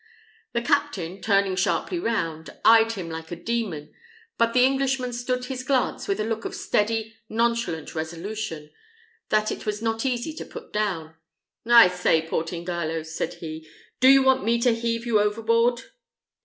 [0.53, 3.93] The captain, turning sharply round, eyed him like a demon,
[4.35, 8.71] but the Englishman stood his glance with a look of steady, nonchalant resolution,
[9.29, 11.13] that it was not easy to put down.
[11.67, 13.69] "I say, Portingallo," said he,
[13.99, 15.83] "do you want me to heave you overboard?"